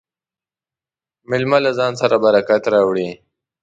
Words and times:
مېلمه 1.29 1.57
له 1.65 1.71
ځان 1.77 1.93
سره 2.01 2.15
برکت 2.25 2.63
راوړي. 2.73 3.09